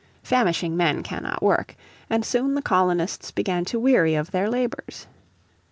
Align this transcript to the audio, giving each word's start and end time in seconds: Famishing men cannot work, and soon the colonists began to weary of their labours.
Famishing 0.23 0.75
men 0.75 1.03
cannot 1.03 1.43
work, 1.43 1.75
and 2.09 2.25
soon 2.25 2.55
the 2.55 2.63
colonists 2.63 3.29
began 3.29 3.63
to 3.65 3.79
weary 3.79 4.15
of 4.15 4.31
their 4.31 4.49
labours. 4.49 5.05